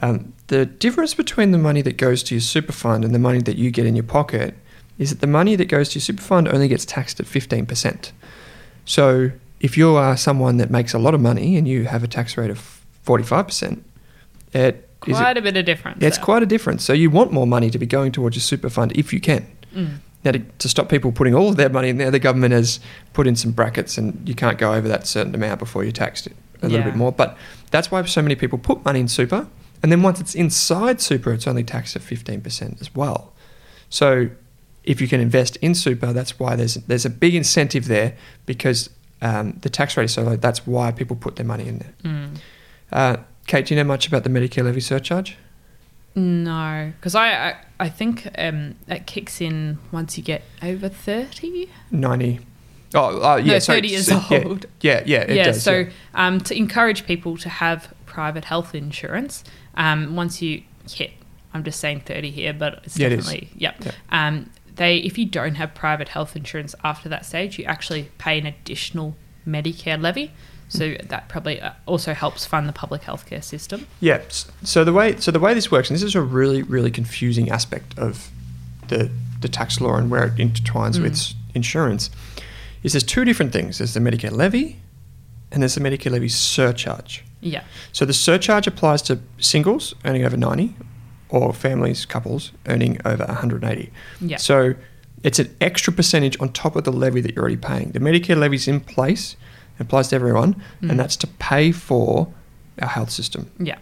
[0.01, 3.41] um, the difference between the money that goes to your super fund and the money
[3.41, 4.55] that you get in your pocket
[4.99, 8.11] is that the money that goes to your super fund only gets taxed at 15%.
[8.85, 9.31] So
[9.61, 12.37] if you are someone that makes a lot of money and you have a tax
[12.37, 13.83] rate of 45%,
[14.53, 16.03] it is Quite a bit of difference.
[16.03, 16.85] it's quite a difference.
[16.85, 19.47] So you want more money to be going towards your super fund if you can.
[19.75, 19.97] Mm.
[20.25, 22.81] Now, to, to stop people putting all of their money in there, the government has
[23.13, 26.27] put in some brackets, and you can't go over that certain amount before you're taxed
[26.29, 26.31] a
[26.63, 26.85] little Yeah.
[26.85, 27.13] bit more.
[27.13, 27.37] But
[27.71, 29.47] that's why so many people put money in super,
[29.85, 33.35] and then once it's inside super, it's only taxed at fifteen percent as well.
[33.91, 34.31] So
[34.83, 38.17] if you can invest in super, that's why there's there's a big incentive there
[38.47, 38.89] because
[39.21, 40.37] um, the tax rate is so low.
[40.37, 41.93] That's why people put their money in there.
[42.03, 42.37] Mm.
[42.91, 43.17] Uh,
[43.47, 45.37] Kate, do you know much about the Medicare levy surcharge?
[46.15, 51.69] No, because I, I I think um, it kicks in once you get over thirty.
[51.91, 52.41] 90.
[52.97, 54.67] Oh, uh, yeah, No, sorry, 30 years so- yeah, old.
[54.81, 55.63] Yeah, yeah, it yeah, does.
[55.63, 55.91] so yeah.
[56.15, 59.43] Um, to encourage people to have private health insurance,
[59.77, 61.11] um, once you hit,
[61.53, 63.75] I'm just saying 30 here, but it's Yeah, it definitely, yep.
[63.85, 63.93] Yeah.
[64.11, 68.39] Um, they, if you don't have private health insurance after that stage, you actually pay
[68.39, 70.31] an additional Medicare levy.
[70.69, 71.09] So Mm.
[71.09, 73.87] that probably uh, also helps fund the public healthcare system.
[74.01, 74.21] Yeah.
[74.63, 77.51] So the way so the way this works, and this is a really really confusing
[77.51, 78.31] aspect of
[78.89, 82.09] the the tax law and where it intertwines with insurance,
[82.83, 83.79] is there's two different things.
[83.79, 84.79] There's the Medicare levy,
[85.53, 87.23] and there's the Medicare levy surcharge.
[87.45, 87.63] Yeah.
[87.93, 90.75] So the surcharge applies to singles earning over 90
[91.29, 93.91] or families, couples earning over 180.
[94.21, 94.37] Yeah.
[94.39, 94.75] So
[95.23, 97.91] it's an extra percentage on top of the levy that you're already paying.
[97.93, 99.37] The Medicare levy is in place,
[99.79, 100.91] it applies to everyone, Mm.
[100.91, 102.29] and that's to pay for
[102.81, 103.51] our health system.
[103.59, 103.79] Yeah.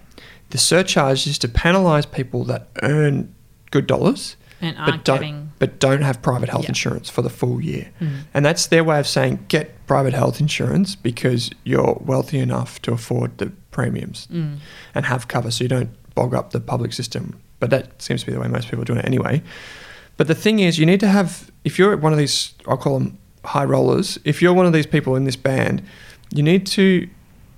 [0.50, 3.34] The surcharge is to penalise people that earn
[3.70, 5.51] good dollars And aren't don't getting.
[5.62, 6.70] But don't have private health Yeah.
[6.70, 7.86] insurance for the full year.
[8.00, 8.08] Mm.
[8.34, 12.90] And that's their way of saying get private health insurance because you're wealthy enough to
[12.92, 14.56] afford the premiums Mm.
[14.92, 17.36] and have cover so you don't bog up the public system.
[17.60, 19.40] But that seems to be the way most people are doing it anyway.
[20.16, 22.98] But the thing is, you need to have, if you're one of these, I'll call
[22.98, 25.80] them high rollers, if you're one of these people in this band,
[26.34, 27.06] you need to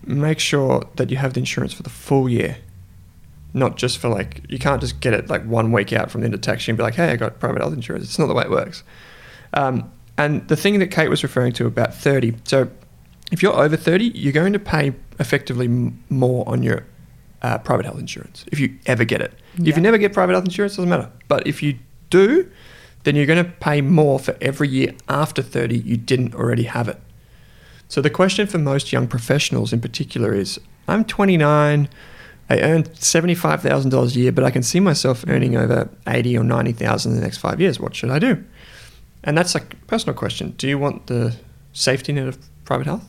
[0.06, 2.58] make sure that you have the insurance for the full year.
[3.54, 6.26] Not just for like, you can't just get it like one week out from the
[6.26, 8.04] end of tax year and be like, hey, I got private health insurance.
[8.04, 8.82] It's not the way it works.
[9.52, 12.34] Um, and the thing that Kate was referring to about 30.
[12.44, 12.68] So
[13.32, 16.84] if you're over 30, you're going to pay effectively m- more on your
[17.42, 19.32] uh, private health insurance if you ever get it.
[19.58, 21.10] If you never get private health insurance, doesn't matter.
[21.28, 21.78] But if you
[22.10, 22.50] do,
[23.04, 26.88] then you're going to pay more for every year after 30 you didn't already have
[26.88, 26.98] it.
[27.88, 31.88] So the question for most young professionals in particular is I'm 29,
[32.50, 37.12] I earn $75,000 a year, but I can see myself earning over 80 or 90,000
[37.12, 37.80] in the next 5 years.
[37.80, 38.44] What should I do?
[39.22, 40.54] And that's a personal question.
[40.58, 41.34] Do you want the
[41.72, 43.08] safety net of private health?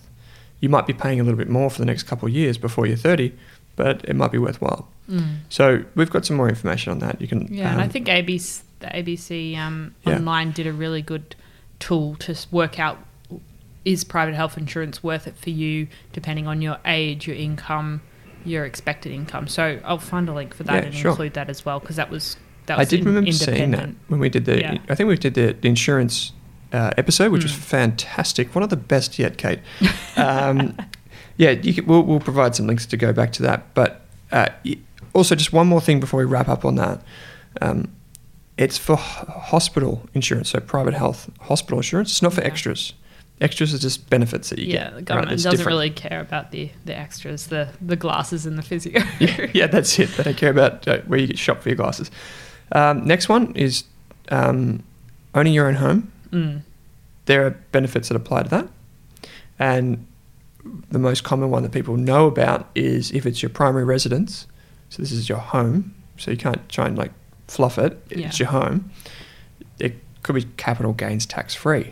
[0.61, 2.85] You might be paying a little bit more for the next couple of years before
[2.87, 3.33] you're 30,
[3.75, 4.87] but it might be worthwhile.
[5.09, 5.39] Mm.
[5.49, 7.19] So we've got some more information on that.
[7.21, 10.15] You can Yeah, and I um, think ABC, the ABC um, Yeah.
[10.15, 11.35] online did a really good
[11.79, 12.97] tool to work out
[13.83, 18.01] is private health insurance worth it for you, depending on your age, your income,
[18.45, 19.47] your expected income.
[19.47, 21.11] So I'll find a link for that Yeah, and sure.
[21.11, 23.89] include that as well because that was that was I did in- remember seeing that
[24.07, 24.59] when we did the.
[24.59, 24.77] Yeah.
[24.89, 26.31] I think we did the, insurance
[26.73, 27.57] uh, episode, which was Mm.
[27.59, 28.53] fantastic.
[28.55, 29.59] One of the best yet, Kate.
[30.17, 30.77] Um,
[31.37, 33.73] yeah, you can, we'll, we'll provide some links to go back to that.
[33.73, 34.47] But uh,
[35.13, 37.01] also, just one more thing before we wrap up on that.
[37.61, 37.91] Um,
[38.57, 42.11] it's for hospital insurance, so private health hospital insurance.
[42.11, 42.47] It's not for Yeah.
[42.47, 42.93] extras.
[43.41, 44.81] Extras are just benefits that you Yeah, get.
[44.83, 45.05] Yeah, the right?
[45.05, 45.75] government It's doesn't different.
[45.75, 49.01] really care about the, the extras, the the glasses and the physio.
[49.19, 50.09] yeah, yeah, that's it.
[50.15, 52.09] They don't care about uh, where you get shop for your glasses.
[52.71, 53.83] Um, next one is
[54.29, 54.83] um,
[55.33, 56.11] owning your own home.
[56.31, 56.61] Mm.
[57.25, 58.67] There are benefits that apply to that.
[59.59, 60.05] And
[60.89, 64.47] the most common one that people know about is if it's your primary residence.
[64.89, 65.93] So this is your home.
[66.17, 67.11] So you can't try and like
[67.47, 68.01] fluff it.
[68.09, 68.45] It's Yeah.
[68.45, 68.89] your home.
[69.79, 71.91] It could be capital gains tax free.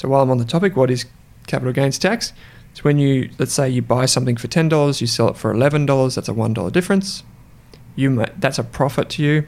[0.00, 1.04] So while I'm on the topic, what is
[1.46, 2.32] capital gains tax?
[2.70, 6.14] It's when you, let's say you buy something for $10, you sell it for $11,
[6.14, 7.22] that's a $1 difference.
[7.96, 9.46] You That's a profit to you,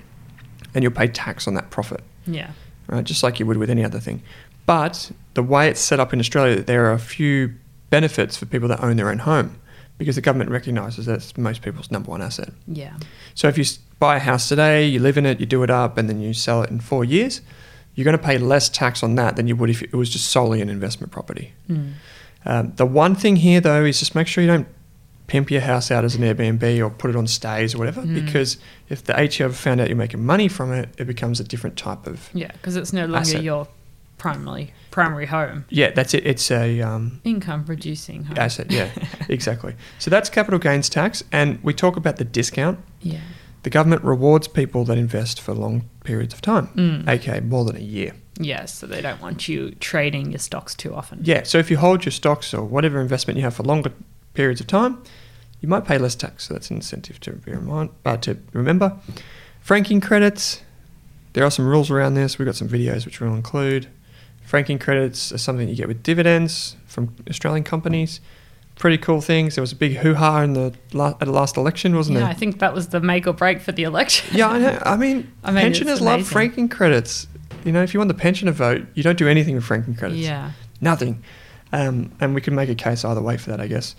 [0.75, 2.51] and you'll pay tax on that profit Yeah.
[2.87, 3.03] right?
[3.03, 4.23] Just like you would with any other thing.
[4.67, 7.55] But the way it's set up in Australia, there are a few
[7.89, 9.59] benefits for people that own their own home
[9.97, 12.51] because the government recognises that's most people's number one asset.
[12.67, 12.93] Yeah.
[13.35, 13.65] So if you
[13.99, 16.35] buy a house today, you live in it, you do it up, and then you
[16.35, 17.41] sell it in four years,
[17.95, 20.29] you're going to pay less tax on that than you would if it was just
[20.31, 21.53] solely an investment property.
[21.69, 21.93] Mm.
[22.45, 24.67] Um, the one thing here, though, is just make sure you don't
[25.27, 28.15] pimp your house out as an Airbnb or put it on stays or whatever, Mm.
[28.25, 31.45] because if the ATO ever found out you're making money from it, it becomes a
[31.45, 33.43] different type of Yeah, because it's no longer Asset.
[33.43, 33.69] your
[34.19, 35.65] primary primary home.
[35.71, 35.91] yeah.
[35.91, 36.27] That's it.
[36.27, 38.37] It's a um, Income producing home.
[38.39, 38.71] asset.
[38.71, 38.91] Yeah,
[39.29, 39.75] exactly.
[39.99, 42.79] So that's capital gains tax, and we talk about the discount.
[43.01, 43.21] Yeah.
[43.63, 47.09] The government rewards people that invest for long periods of time, Mm.
[47.09, 48.13] aka more than a year.
[48.41, 51.21] Yeah, so they don't want you trading your stocks too often.
[51.23, 51.43] Yeah.
[51.45, 53.93] So if you hold your stocks or whatever investment you have for longer
[54.35, 54.99] periods of time,
[55.61, 56.49] you might pay less tax.
[56.49, 57.91] So that's an incentive to bear in mind.
[58.05, 58.97] Uh, to remember,
[59.61, 60.63] franking credits.
[61.35, 62.39] There are some rules around this.
[62.39, 63.87] We've got some videos which we'll include.
[64.45, 68.21] Franking credits are something you get with dividends from Australian companies.
[68.83, 69.55] Pretty cool things.
[69.55, 72.23] There was a big hoo ha in the la- at the last election, wasn't it?
[72.23, 72.27] Yeah.
[72.27, 74.37] I think that was the make or break for the election.
[74.37, 74.83] Yeah, I know.
[74.85, 77.29] I mean, I mean, pensioners love franking credits.
[77.65, 80.21] You know, if you want the pensioner vote, you don't do anything with franking credits.
[80.21, 80.51] yeah.
[80.81, 81.23] Nothing.
[81.73, 83.95] Um, and we can make a case either way for that, I guess.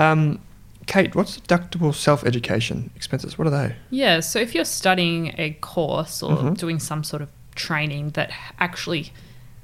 [0.00, 0.40] Um,
[0.86, 3.38] Kate, what's deductible self education expenses?
[3.38, 3.76] What are they?
[3.90, 6.58] Yeah, so if you're studying a course or Mhm.
[6.58, 9.12] doing some sort of training that actually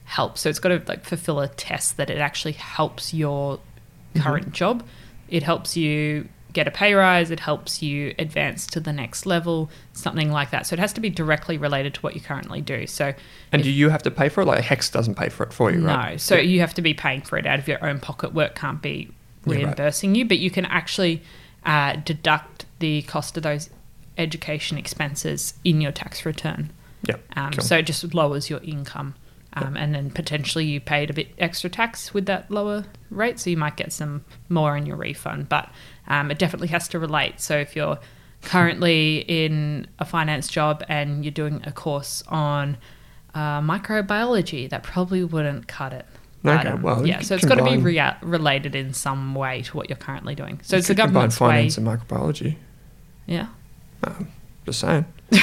[0.05, 3.59] helps, so it's got to like fulfill a test that it actually helps your
[4.17, 4.83] Current job.
[5.29, 9.71] It helps you get a pay rise, it helps you advance to the next level,
[9.93, 10.67] something like that.
[10.67, 12.89] So it has to be directly related to what you currently do.
[12.89, 13.15] So
[13.53, 14.47] And if- do you have to pay for it?
[14.47, 16.11] Like HECS doesn't pay for it for you, right?
[16.13, 18.35] no, so you have to be paying for it out of your own pocket.
[18.35, 19.11] Work can't be
[19.47, 19.63] Yeah, right.
[19.65, 21.23] reimbursing you, but you can actually
[21.65, 23.71] uh, deduct the cost of those
[24.19, 26.71] education expenses in your tax return.
[27.07, 27.17] Yeah.
[27.37, 27.63] Um, cool.
[27.65, 29.15] So it just lowers your income.
[29.55, 33.51] Um, and then potentially you paid a bit extra tax with that lower rate, so
[33.51, 35.49] you might get some more in your refund.
[35.49, 35.69] But
[36.07, 37.41] um, it definitely has to relate.
[37.41, 37.99] So if you're
[38.43, 42.77] currently in a finance job and you're doing a course on
[43.35, 46.07] uh, microbiology, that probably wouldn't cut it.
[46.45, 49.77] Okay, um, well, yeah, so it's got to be rea- related in some way to
[49.77, 50.61] what you're currently doing.
[50.63, 51.49] So it's the government's way.
[51.49, 52.57] finance and microbiology.
[53.27, 53.49] Yeah.
[54.65, 55.05] Just saying.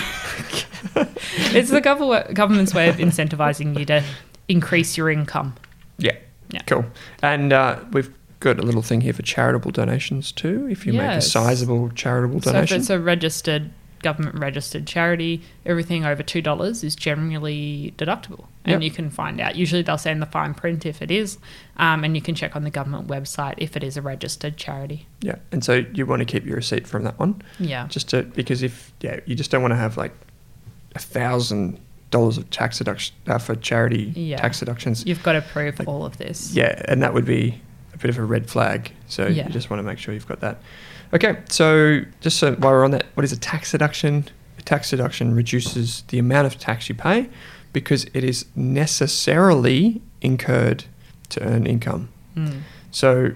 [1.54, 4.04] It's the gov- government's way of incentivizing you to
[4.48, 5.56] increase your income.
[5.98, 6.16] Yeah.
[6.50, 6.62] Yeah.
[6.68, 6.86] Cool.
[7.22, 10.68] And uh, we've got a little thing here for charitable donations too.
[10.70, 11.32] If you make a Yes.
[11.32, 12.78] sizable charitable So if donation.
[12.82, 13.72] it's a registered,
[14.02, 18.46] government registered charity, everything over $2 is generally deductible.
[18.66, 18.82] And Yep.
[18.82, 19.56] you can find out.
[19.56, 21.38] Usually they'll say in the fine print if it is,
[21.78, 25.08] um, and you can check on the government website if it is a registered charity.
[25.22, 25.36] yeah.
[25.52, 27.42] And so you want to keep your receipt from that one.
[27.60, 27.88] Yeah.
[27.88, 30.14] Just to, because if, yeah, you just don't want to have like
[30.96, 31.80] a thousand
[32.12, 34.38] dollars of tax deduction uh, for charity Yeah.
[34.38, 35.06] tax deductions.
[35.06, 36.54] You've got to prove Like- all of this.
[36.56, 37.62] Yeah, and that would be
[37.98, 38.92] a bit of a red flag.
[39.08, 39.48] So Yeah.
[39.48, 40.62] you just want to make sure you've got that.
[41.14, 44.26] Okay, so just so while we're on that, what is a tax deduction?
[44.60, 47.30] A tax deduction reduces the amount of tax you pay
[47.74, 50.86] because it is necessarily incurred
[51.30, 52.10] to earn income.
[52.36, 52.62] Mm.
[52.92, 53.32] So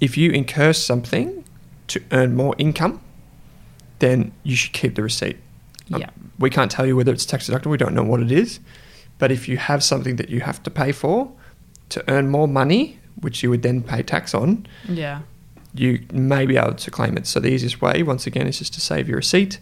[0.00, 1.44] if you incur something
[1.88, 3.00] to earn more income,
[3.98, 5.36] then you should keep the receipt.
[5.92, 6.10] Um, Yeah.
[6.38, 7.70] we can't tell you whether it's tax deductible.
[7.70, 8.60] We don't know what it is.
[9.18, 11.30] But if you have something that you have to pay for
[11.90, 15.20] to earn more money, which you would then pay tax on, Yeah.
[15.74, 17.26] you may be able to claim it.
[17.26, 19.58] So the easiest way, once again, is just to save your receipt,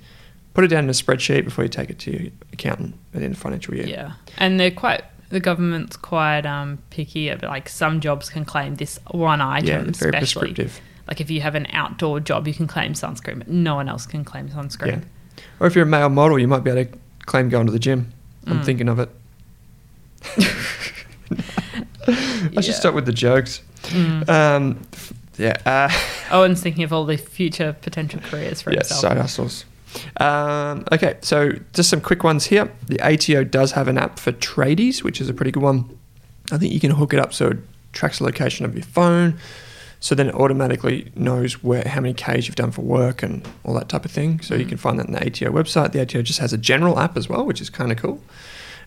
[0.55, 3.25] put it down in a spreadsheet before you take it to your accountant at the
[3.25, 3.87] end of the financial year.
[3.87, 4.13] Yeah.
[4.37, 7.35] And they're quite, the government's quite um, picky.
[7.35, 10.21] Like some jobs can claim this one item, Yeah, very especially.
[10.53, 10.81] prescriptive.
[11.09, 14.05] Like if you have an outdoor job, you can claim sunscreen, but no one else
[14.07, 14.87] can claim sunscreen.
[14.87, 15.45] Yeah.
[15.61, 17.79] Or if you're a male model, you might be able to claim going to the
[17.79, 18.13] gym.
[18.47, 18.65] I'm Mm.
[18.65, 19.09] thinking of it.
[22.09, 22.61] Yeah.
[22.61, 23.61] just start with the jokes.
[23.85, 24.29] Mm.
[24.29, 24.83] Um,
[25.39, 25.57] yeah.
[25.65, 25.91] Uh,
[26.37, 29.01] Owen's thinking of all the future potential careers for yes, himself.
[29.01, 29.65] side hustles.
[30.19, 32.71] Um, okay, so just some quick ones here.
[32.87, 35.99] The ATO does have an app for tradies, which is a pretty good one.
[36.51, 37.59] I think you can hook it up so it
[37.93, 39.39] tracks the location of your phone,
[40.01, 43.75] so then it automatically knows where how many Ks you've done for work and all
[43.75, 44.41] that type of thing.
[44.41, 44.69] So you Mm.
[44.71, 45.93] can find that in the ATO website.
[45.93, 48.21] The ATO just has a general app as well, which is kind of cool.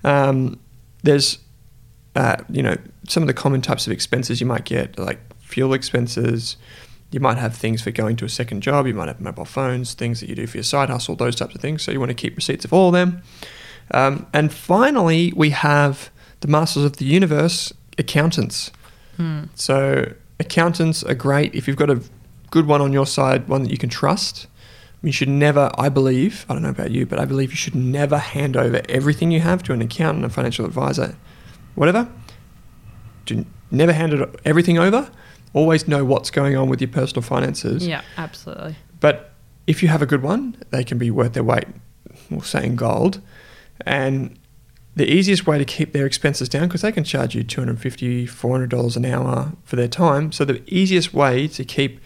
[0.04, 0.60] Um,
[1.04, 1.38] there's,
[2.16, 2.76] uh, you know,
[3.08, 6.58] some of the common types of expenses you might get, like fuel expenses.
[7.12, 8.88] You might have things for going to a second job.
[8.88, 11.56] You might have mobile phones, things that you do for your side hustle, those types
[11.56, 11.84] of things.
[11.84, 13.22] So you want to keep receipts of all of them.
[13.92, 18.72] Um, and finally, we have the Masters of the Universe accountants.
[19.18, 19.50] Mm.
[19.56, 22.02] So accountants are great if you've got a
[22.52, 24.48] good one on your side, one that you can trust.
[25.02, 27.76] You should never, I believe, I don't know about you, but I believe you should
[27.76, 31.16] never hand over everything you have to an accountant, a financial advisor,
[31.76, 32.08] whatever.
[33.26, 35.10] Do never hand it everything over.
[35.54, 37.88] Always know what's going on with your personal finances.
[37.88, 38.76] Yeah, absolutely.
[39.00, 39.32] But
[39.68, 41.68] if you have a good one, they can be worth their weight,
[42.30, 43.22] we'll say in gold.
[43.86, 44.38] And
[44.96, 48.98] the easiest way to keep their expenses down, because they can charge you $250, $400
[48.98, 50.32] an hour for their time.
[50.32, 52.00] So the easiest way to keep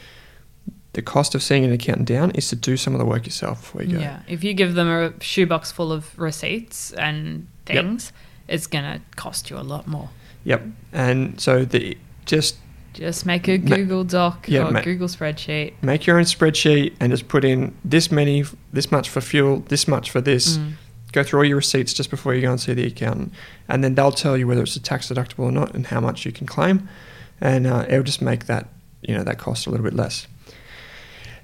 [0.94, 3.62] the cost of seeing an accountant down is to do some of the work yourself
[3.62, 4.00] before you go.
[4.00, 4.22] Yeah.
[4.28, 8.14] If you give them a shoebox full of receipts and Yep.
[8.50, 10.10] It's going to cost you a lot more.
[10.44, 10.64] Yep.
[10.94, 12.56] And so the just
[12.94, 15.74] Just make a Ma- Google Doc Yeah, or ma- Google spreadsheet.
[15.82, 19.88] make your own spreadsheet and just put in this many, this much for fuel, this
[19.88, 20.58] much for this.
[20.58, 20.74] Mm.
[21.12, 23.34] go through all your receipts just before you go and see the accountant,
[23.68, 26.26] and then they'll tell you whether it's a tax deductible or not and how much
[26.26, 26.88] you can claim,
[27.42, 28.68] and uh, it'll just make that
[29.02, 30.28] you know that cost a little bit less.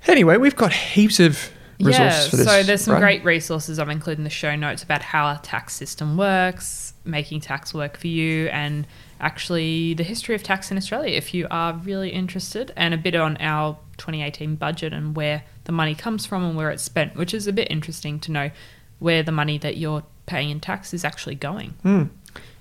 [0.07, 2.45] Anyway, we've got heaps of resources yeah, for this.
[2.45, 2.99] so there's some right?
[3.01, 7.41] great resources I've included in the show notes about how our tax system works, making
[7.41, 8.85] tax work for you, and
[9.19, 13.15] actually the history of tax in Australia if you are really interested, and a bit
[13.15, 17.33] on our 2018 budget and where the money comes from and where it's spent, which
[17.33, 18.51] is a bit interesting to know
[18.99, 21.71] where the money that you're paying in tax is actually going.
[21.83, 22.03] Hmm.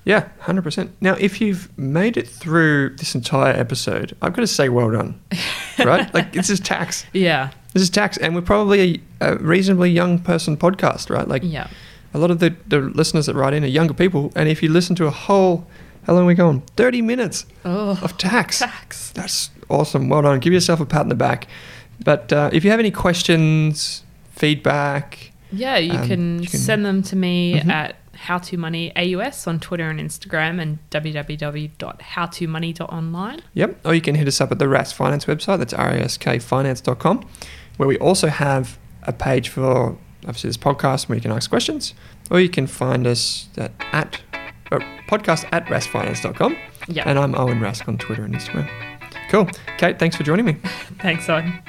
[0.05, 0.93] Yeah, hundred percent.
[1.01, 5.19] Now, if you've made it through this entire episode, I've got to say, well done.
[5.79, 6.13] right?
[6.13, 7.07] Like this is tax.
[7.15, 11.27] Yeah, This is tax, and we're probably a, a reasonably young person podcast, right?
[11.27, 11.69] Like yeah.
[12.15, 14.69] A lot of the, the listeners that write in are younger people, and if you
[14.71, 15.67] listen to a whole,
[16.07, 16.61] how long are we going?
[16.77, 18.61] Thirty minutes Oh, of tax.
[18.61, 19.11] tax.
[19.11, 20.09] That's awesome.
[20.09, 20.39] Well done.
[20.41, 21.47] Give yourself a pat in the back.
[22.05, 24.03] But uh, if you have any questions,
[24.33, 27.71] feedback, Yeah, you, Um, can, you can- send them to me Mhm.
[27.71, 27.97] at
[28.27, 33.41] howtomoney.aus on Twitter and Instagram and www.howtomoney.online.
[33.55, 33.81] Yep.
[33.85, 35.59] Or you can hit us up at the Rask Finance website.
[35.59, 37.25] That's raskfinance.com,
[37.77, 39.97] where we also have a page for
[40.27, 41.95] obviously this podcast where you can ask questions,
[42.31, 44.21] or you can find us at, at
[44.73, 46.57] uh, podcast at raskfinance.com.
[46.89, 47.05] Yeah.
[47.07, 48.69] And I'm Owen Rask on Twitter and Instagram.
[49.31, 49.49] Cool.
[49.79, 50.55] Kate, thanks for joining me.
[51.01, 51.63] Thanks, Owen.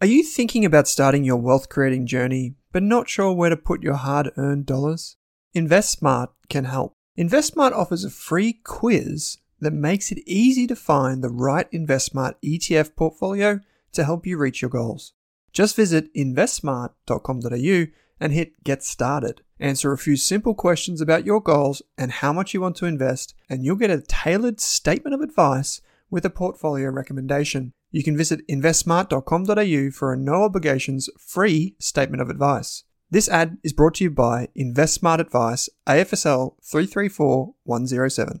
[0.00, 3.82] Are you thinking about starting your wealth creating journey, but not sure where to put
[3.82, 5.16] your hard earned dollars?
[5.54, 6.94] InvestSmart can help.
[7.18, 12.94] InvestSmart offers a free quiz that makes it easy to find the right InvestSmart ETF
[12.96, 13.60] portfolio
[13.92, 15.12] to help you reach your goals.
[15.52, 17.86] Just visit investsmart.com.au
[18.20, 19.42] and hit Get Started.
[19.60, 23.34] Answer a few simple questions about your goals and how much you want to invest,
[23.48, 27.72] and you'll get a tailored statement of advice with a portfolio recommendation.
[27.92, 32.84] You can visit investsmart.com.au for a no obligations free statement of advice.
[33.10, 38.40] This ad is brought to you by InvestSmart Advice AFSL 334107.